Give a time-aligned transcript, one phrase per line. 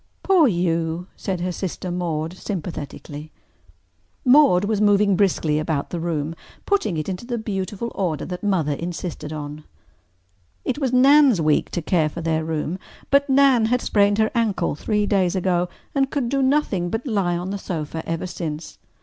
[0.23, 3.31] "Poor you!" said her sister Maude sympathetically.
[4.25, 6.33] Maude was moving briskly about the room,
[6.65, 9.63] putting it into the beautiful order that Mother insisted on.
[10.65, 12.79] It was Nan's week to care for their room,
[13.11, 17.37] but Nan had sprained her ankle three days ago and could do nothing but lie
[17.37, 18.79] on the sofa ever since.